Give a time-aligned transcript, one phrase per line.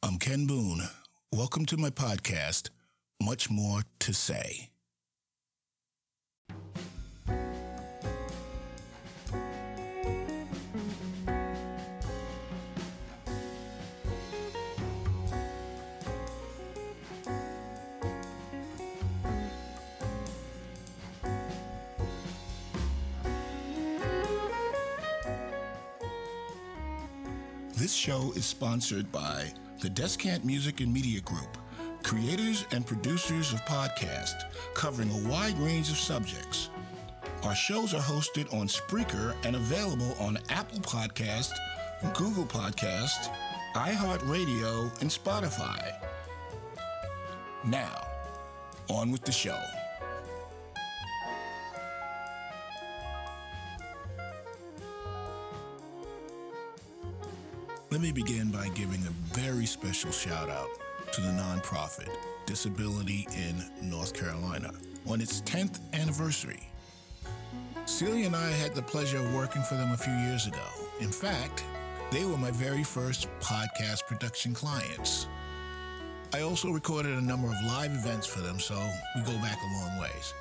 [0.00, 0.82] I'm Ken Boone.
[1.32, 2.70] Welcome to my podcast,
[3.20, 4.70] Much More to Say.
[27.74, 31.56] This show is sponsored by the Descant Music and Media Group,
[32.02, 34.42] creators and producers of podcasts
[34.74, 36.70] covering a wide range of subjects.
[37.44, 41.52] Our shows are hosted on Spreaker and available on Apple Podcast,
[42.14, 43.32] Google Podcast,
[43.74, 45.94] iHeartRadio, and Spotify.
[47.64, 48.04] Now,
[48.88, 49.77] on with the show.
[57.90, 60.68] Let me begin by giving a very special shout out
[61.10, 62.10] to the nonprofit
[62.44, 64.72] Disability in North Carolina
[65.06, 66.68] on its 10th anniversary.
[67.86, 70.66] Celia and I had the pleasure of working for them a few years ago.
[71.00, 71.64] In fact,
[72.10, 75.26] they were my very first podcast production clients.
[76.34, 78.74] I also recorded a number of live events for them, so
[79.16, 80.34] we go back a long ways.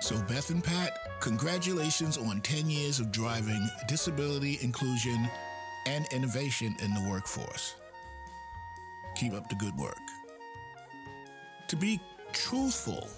[0.00, 5.28] So, Beth and Pat, congratulations on 10 years of driving disability inclusion
[5.86, 7.74] and innovation in the workforce.
[9.16, 9.96] Keep up the good work.
[11.68, 12.00] To be
[12.32, 13.08] truthful,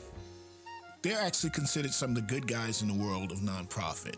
[1.03, 4.17] they're actually considered some of the good guys in the world of nonprofit.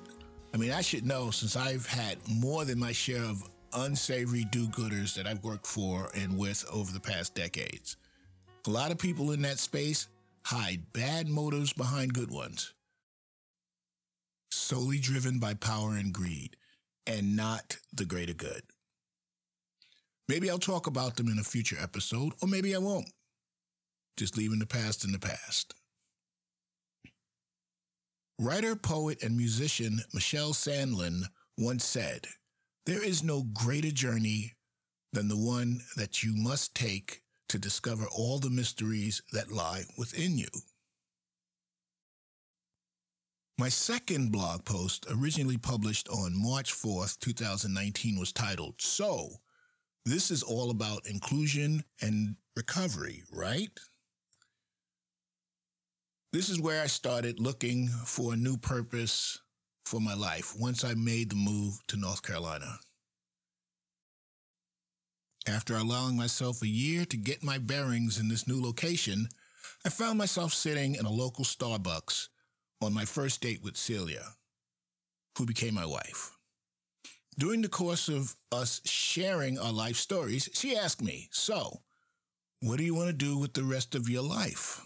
[0.53, 4.69] I mean, I should know since I've had more than my share of unsavory do
[4.69, 7.97] gooders that I've worked for and with over the past decades.
[8.67, 10.09] A lot of people in that space
[10.45, 12.72] hide bad motives behind good ones,
[14.50, 16.56] solely driven by power and greed
[17.06, 18.62] and not the greater good.
[20.28, 23.10] Maybe I'll talk about them in a future episode, or maybe I won't.
[24.16, 25.75] Just leaving the past in the past.
[28.38, 31.25] Writer, poet, and musician Michelle Sandlin
[31.59, 32.26] once said,
[32.87, 34.54] There is no greater journey
[35.12, 40.36] than the one that you must take to discover all the mysteries that lie within
[40.36, 40.48] you.
[43.56, 49.28] My second blog post, originally published on March 4th, 2019, was titled, So,
[50.04, 53.70] this is all about inclusion and recovery, right?
[56.32, 59.38] This is where I started looking for a new purpose
[59.84, 62.81] for my life once I made the move to North Carolina.
[65.47, 69.28] After allowing myself a year to get my bearings in this new location,
[69.84, 72.31] I found myself sitting in a local Starbucks
[72.84, 74.34] on my first date with Celia,
[75.39, 76.31] who became my wife.
[77.39, 81.81] During the course of us sharing our life stories, she asked me, So,
[82.61, 84.84] what do you want to do with the rest of your life?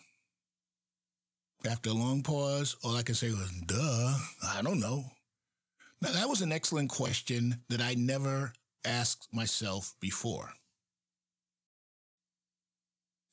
[1.68, 5.04] After a long pause, all I could say was, Duh, I don't know.
[6.00, 8.52] Now, that was an excellent question that I never
[8.84, 10.52] asked myself before.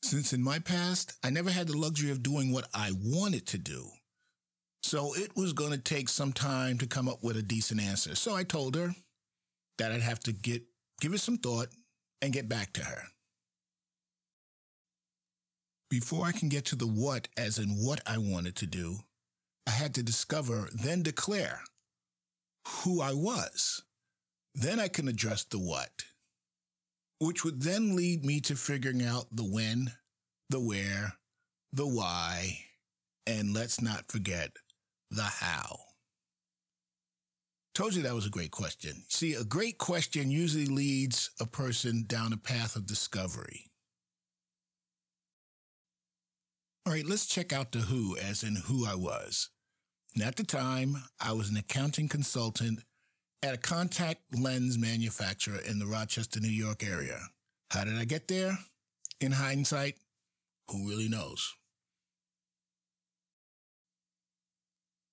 [0.01, 3.57] Since in my past, I never had the luxury of doing what I wanted to
[3.57, 3.89] do.
[4.85, 8.13] So it was going to take some time to come up with a decent answer.
[8.13, 8.93] So I told her
[9.79, 10.61] that I'd have to get
[11.01, 11.69] give it some thought
[12.21, 13.01] and get back to her.
[15.89, 18.97] Before I can get to the what, as in what I wanted to do,
[19.65, 21.61] I had to discover, then declare
[22.67, 23.81] who I was.
[24.53, 26.05] Then I can address the what,
[27.17, 29.93] which would then lead me to figuring out the when,
[30.51, 31.15] the where,
[31.73, 32.59] the why,
[33.25, 34.51] and let's not forget
[35.11, 35.79] the how?
[37.73, 39.03] Told you that was a great question.
[39.09, 43.65] See, a great question usually leads a person down a path of discovery.
[46.85, 49.49] All right, let's check out the who, as in who I was.
[50.13, 52.83] And at the time, I was an accounting consultant
[53.43, 57.19] at a contact lens manufacturer in the Rochester, New York area.
[57.71, 58.57] How did I get there?
[59.19, 59.95] In hindsight,
[60.69, 61.53] who really knows?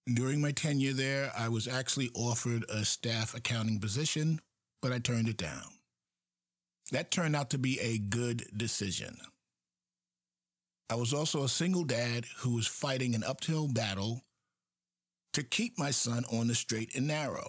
[0.06, 4.40] During my tenure there, I was actually offered a staff accounting position,
[4.80, 5.62] but I turned it down.
[6.90, 9.16] That turned out to be a good decision.
[10.90, 14.24] I was also a single dad who was fighting an uphill battle
[15.32, 17.48] to keep my son on the straight and narrow.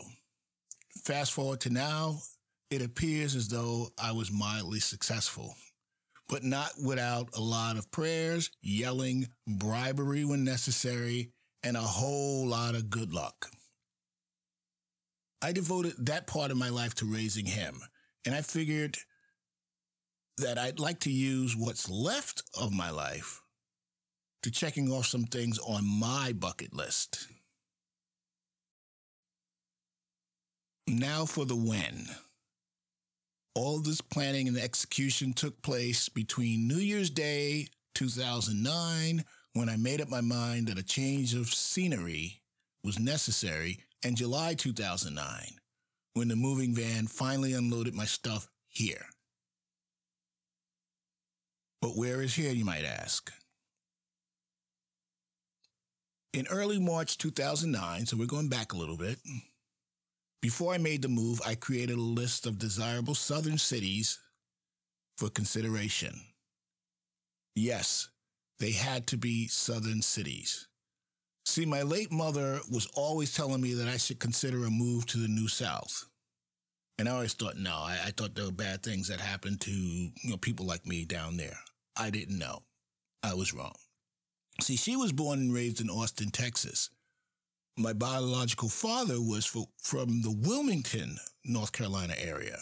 [1.04, 2.20] Fast forward to now,
[2.70, 5.56] it appears as though I was mildly successful,
[6.30, 11.33] but not without a lot of prayers, yelling, bribery when necessary,
[11.64, 13.50] and a whole lot of good luck.
[15.42, 17.82] I devoted that part of my life to raising him,
[18.26, 18.98] and I figured
[20.38, 23.42] that I'd like to use what's left of my life
[24.42, 27.28] to checking off some things on my bucket list.
[30.88, 32.08] Now for the when.
[33.56, 39.24] All this planning and execution took place between New Year's Day 2009,
[39.54, 42.42] when I made up my mind that a change of scenery
[42.84, 45.60] was necessary, and July 2009,
[46.14, 49.06] when the moving van finally unloaded my stuff here.
[51.82, 53.32] But where is here, you might ask?
[56.34, 59.20] In early March 2009, so we're going back a little bit,
[60.42, 64.20] before I made the move, I created a list of desirable southern cities
[65.18, 66.20] for consideration.
[67.56, 68.10] Yes,
[68.64, 70.70] they had to be southern cities.
[71.46, 75.18] See, my late mother was always telling me that I should consider a move to
[75.18, 76.06] the New South.
[76.98, 79.72] And I always thought, no, I, I thought there were bad things that happened to
[79.72, 81.58] you know people like me down there.
[81.98, 82.60] I didn't know.
[83.22, 83.76] I was wrong.
[84.62, 86.90] See, she was born and raised in Austin, Texas.
[87.78, 92.60] My biological father was for, from the Wilmington, North Carolina area.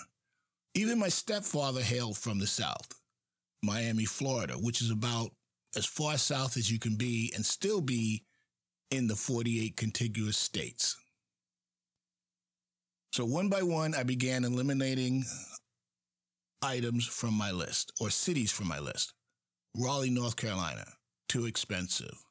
[0.74, 2.88] Even my stepfather hailed from the South,
[3.62, 5.34] Miami, Florida, which is about
[5.76, 8.24] as far south as you can be and still be
[8.90, 10.98] in the 48 contiguous states.
[13.14, 15.26] So one by one, I began eliminating
[16.62, 19.14] items from my list or cities from my list.
[19.76, 20.86] Raleigh, North Carolina,
[21.28, 22.24] too expensive.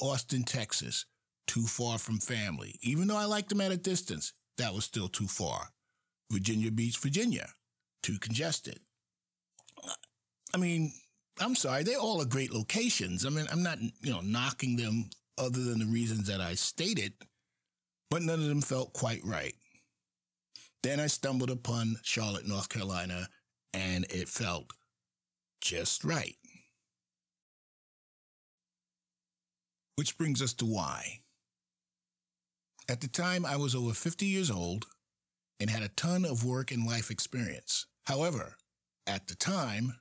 [0.00, 1.06] Austin, Texas,
[1.46, 2.76] too far from family.
[2.82, 5.70] Even though I liked them at a distance, that was still too far.
[6.30, 7.48] Virginia Beach, Virginia,
[8.02, 8.80] too congested.
[10.54, 10.92] I mean,
[11.40, 13.24] I'm sorry, they all are great locations.
[13.24, 17.12] I mean, I'm not, you know, knocking them other than the reasons that I stated,
[18.10, 19.54] but none of them felt quite right.
[20.82, 23.28] Then I stumbled upon Charlotte, North Carolina,
[23.72, 24.72] and it felt
[25.60, 26.36] just right.
[29.96, 31.20] Which brings us to why.
[32.88, 34.86] At the time, I was over 50 years old
[35.60, 37.86] and had a ton of work and life experience.
[38.06, 38.56] However,
[39.06, 39.94] at the time,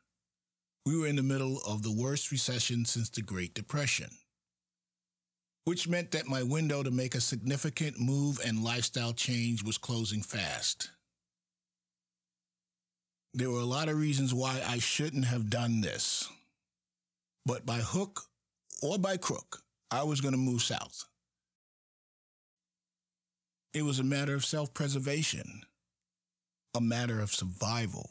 [0.87, 4.07] we were in the middle of the worst recession since the Great Depression,
[5.65, 10.21] which meant that my window to make a significant move and lifestyle change was closing
[10.21, 10.91] fast.
[13.33, 16.29] There were a lot of reasons why I shouldn't have done this,
[17.45, 18.21] but by hook
[18.81, 21.03] or by crook, I was going to move south.
[23.73, 25.63] It was a matter of self preservation,
[26.73, 28.09] a matter of survival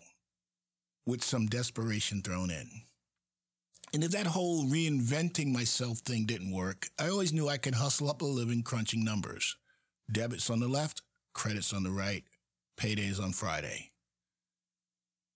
[1.07, 2.69] with some desperation thrown in.
[3.95, 8.11] And if that whole reinventing myself thing didn't work, I always knew I could hustle
[8.11, 9.57] up a living crunching numbers.
[10.13, 12.25] Debits on the left, credits on the right,
[12.79, 13.91] paydays on Friday.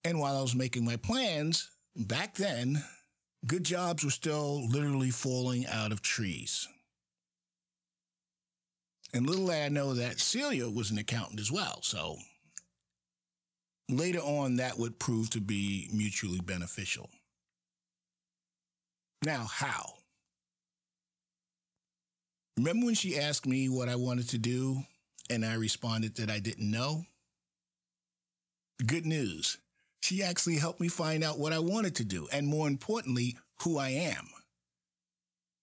[0.05, 2.83] And while I was making my plans, back then,
[3.47, 6.69] good jobs were still literally falling out of trees.
[9.13, 12.17] And little did I know that Celia was an accountant as well, so
[13.91, 17.09] later on that would prove to be mutually beneficial.
[19.25, 19.95] Now, how?
[22.57, 24.83] Remember when she asked me what I wanted to do
[25.29, 27.05] and I responded that I didn't know?
[28.87, 29.59] Good news.
[30.03, 33.79] She actually helped me find out what I wanted to do and more importantly, who
[33.79, 34.29] I am.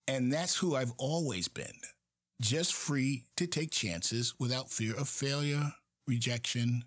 [0.06, 1.80] And that's who I've always been.
[2.40, 5.72] Just free to take chances without fear of failure,
[6.06, 6.84] rejection,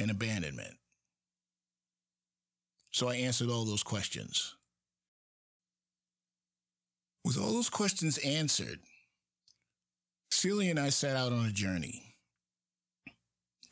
[0.00, 0.74] and abandonment.
[2.90, 4.56] So I answered all those questions.
[7.24, 8.80] With all those questions answered,
[10.30, 12.16] Celia and I set out on a journey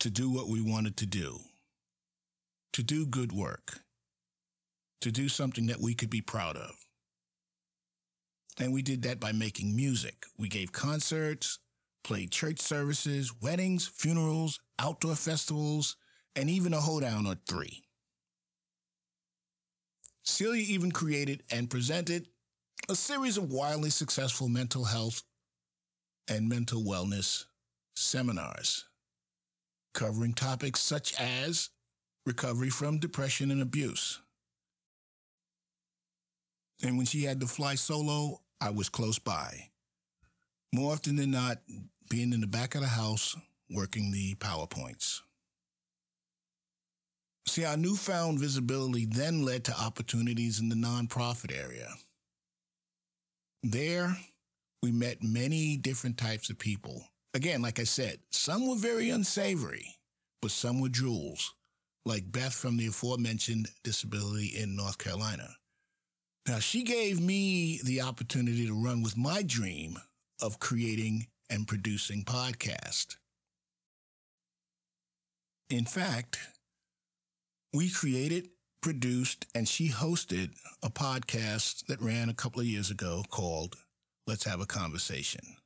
[0.01, 1.39] to do what we wanted to do,
[2.75, 3.81] to do good work,
[5.01, 6.73] to do something that we could be proud of.
[8.61, 10.27] And we did that by making music.
[10.37, 11.59] We gave concerts,
[12.05, 15.97] played church services, weddings, funerals, outdoor festivals,
[16.39, 17.83] and even a hoedown or three.
[20.23, 22.29] Celia even created and presented
[22.89, 25.25] a series of wildly successful mental health
[26.29, 27.47] and mental wellness
[27.97, 28.85] seminars,
[29.95, 31.71] covering topics such as
[32.25, 34.21] recovery from depression and abuse.
[36.85, 39.71] And when she had to fly solo, I was close by.
[40.73, 41.59] More often than not,
[42.09, 43.35] being in the back of the house
[43.69, 45.23] working the PowerPoints.
[47.49, 51.89] See, our newfound visibility then led to opportunities in the nonprofit area.
[53.63, 54.19] There,
[54.83, 57.09] we met many different types of people.
[57.33, 59.97] Again, like I said, some were very unsavory,
[60.43, 61.55] but some were jewels,
[62.05, 65.49] like Beth from the aforementioned Disability in North Carolina.
[66.47, 69.99] Now, she gave me the opportunity to run with my dream
[70.43, 73.17] of creating and producing podcast.
[75.71, 76.39] In fact,
[77.73, 78.49] we created,
[78.81, 80.51] produced, and she hosted
[80.83, 83.77] a podcast that ran a couple of years ago called
[84.27, 85.57] Let's Have a Conversation.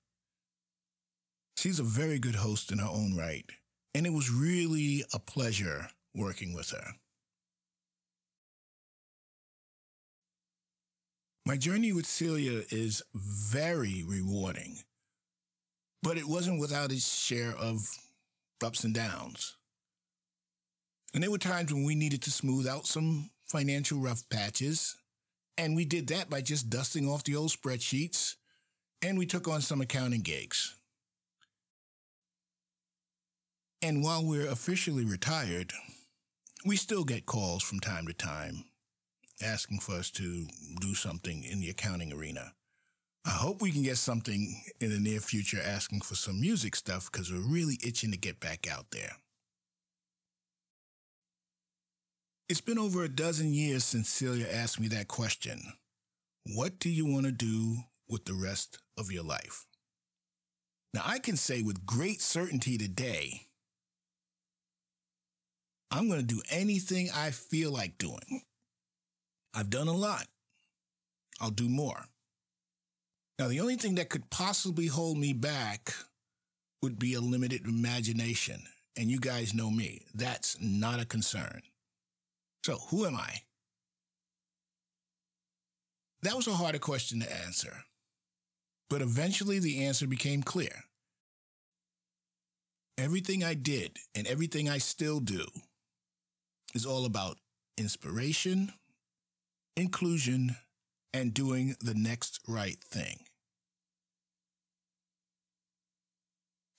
[1.56, 3.44] She's a very good host in her own right,
[3.94, 6.94] and it was really a pleasure working with her.
[11.46, 14.78] My journey with Celia is very rewarding,
[16.02, 17.88] but it wasn't without its share of
[18.64, 19.56] ups and downs.
[21.14, 24.96] And there were times when we needed to smooth out some financial rough patches,
[25.58, 28.36] and we did that by just dusting off the old spreadsheets,
[29.02, 30.74] and we took on some accounting gigs.
[33.82, 35.72] And while we're officially retired,
[36.64, 38.64] we still get calls from time to time
[39.42, 40.46] asking for us to
[40.80, 42.52] do something in the accounting arena.
[43.26, 47.10] I hope we can get something in the near future asking for some music stuff
[47.10, 49.12] because we're really itching to get back out there.
[52.48, 55.60] It's been over a dozen years since Celia asked me that question.
[56.54, 59.66] What do you want to do with the rest of your life?
[60.92, 63.42] Now, I can say with great certainty today
[65.92, 68.42] I'm going to do anything I feel like doing.
[69.54, 70.26] I've done a lot.
[71.38, 72.06] I'll do more.
[73.38, 75.92] Now, the only thing that could possibly hold me back
[76.82, 78.62] would be a limited imagination.
[78.96, 80.06] And you guys know me.
[80.14, 81.60] That's not a concern.
[82.64, 83.42] So, who am I?
[86.22, 87.84] That was a harder question to answer.
[88.88, 90.84] But eventually the answer became clear.
[92.98, 95.46] Everything I did and everything I still do
[96.74, 97.38] is all about
[97.76, 98.72] inspiration,
[99.76, 100.56] inclusion,
[101.12, 103.24] and doing the next right thing.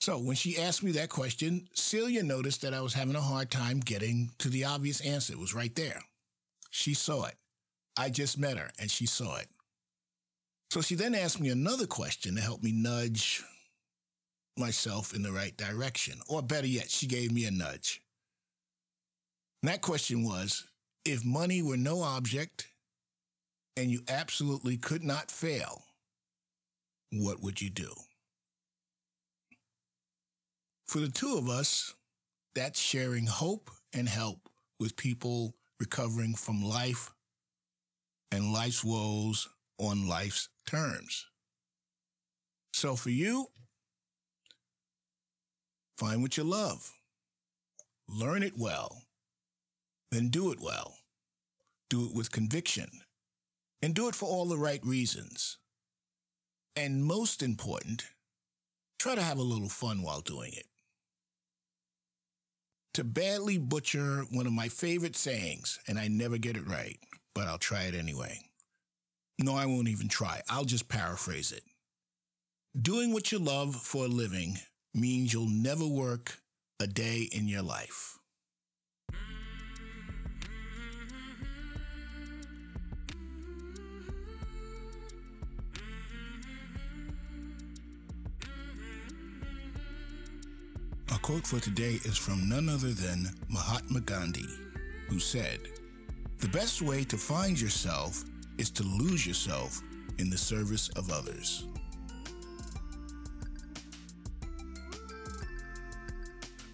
[0.04, 3.50] So when she asked me that question, Celia noticed that I was having a hard
[3.50, 5.32] time getting to the obvious answer.
[5.32, 6.04] It was right there.
[6.72, 7.36] She saw it.
[7.96, 9.48] I just met her and she saw it.
[10.72, 13.46] So she then asked me another question to help me nudge
[14.58, 16.20] myself in the right direction.
[16.28, 18.02] Or better yet, she gave me a nudge.
[19.62, 20.66] And that question was
[21.06, 22.68] if money were no object
[23.78, 25.82] and you absolutely could not fail,
[27.14, 27.94] what would you do?
[30.94, 31.96] For the two of us,
[32.54, 34.48] that's sharing hope and help
[34.80, 37.10] with people recovering from life
[38.32, 41.26] and life's woes on life's terms.
[42.74, 43.48] So for you,
[45.98, 46.92] find what you love,
[48.08, 49.02] learn it well,
[50.12, 50.98] then do it well.
[51.90, 53.02] Do it with conviction.
[53.82, 55.58] And do it for all the right reasons.
[56.76, 58.06] And most important,
[59.00, 60.68] try to have a little fun while doing it.
[62.96, 67.00] To badly butcher one of my favorite sayings, and I never get it right,
[67.34, 68.38] but I'll try it anyway.
[69.40, 70.42] No, I won't even try.
[70.48, 71.64] I'll just paraphrase it.
[72.80, 74.60] Doing what you love for a living
[74.94, 76.38] means you'll never work
[76.80, 78.20] a day in your life.
[91.24, 94.46] Quote for today is from none other than Mahatma Gandhi,
[95.08, 95.62] who said,
[96.40, 98.26] The best way to find yourself
[98.58, 99.82] is to lose yourself
[100.20, 101.66] in the service of others.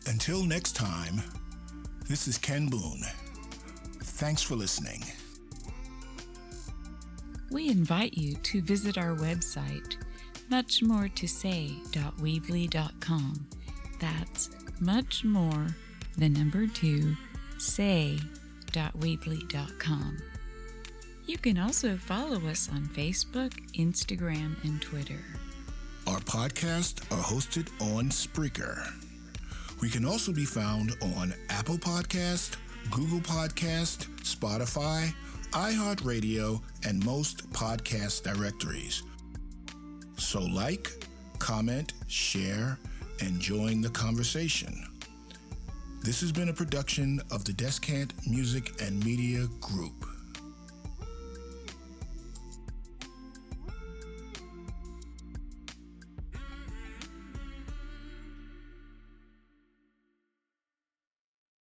[0.07, 1.21] Until next time,
[2.07, 3.03] this is Ken Boone.
[4.01, 5.03] Thanks for listening.
[7.51, 9.97] We invite you to visit our website,
[10.49, 13.47] muchmoretosay.weebly.com.
[13.99, 15.67] That's much more,
[16.17, 17.15] the number two,
[17.57, 20.17] say.weebly.com.
[21.25, 25.19] You can also follow us on Facebook, Instagram, and Twitter.
[26.07, 28.81] Our podcasts are hosted on Spreaker.
[29.81, 32.55] We can also be found on Apple Podcast,
[32.89, 35.13] Google Podcast, Spotify,
[35.51, 39.03] iHeartRadio, and most podcast directories.
[40.17, 41.05] So like,
[41.37, 42.79] comment, share,
[43.21, 44.85] and join the conversation.
[46.03, 50.08] This has been a production of the Descant Music and Media Group.